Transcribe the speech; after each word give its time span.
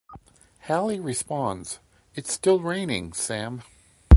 Hally 0.61 0.99
responds 0.99 1.77
It's 2.15 2.31
still 2.33 2.59
raining, 2.59 3.13
Sam. 3.13 3.61